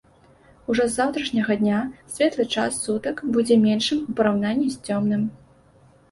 [0.73, 1.81] Ужо з заўтрашняга дня
[2.13, 5.21] светлы час сутак будзе меншым у параўнанні з цёмным.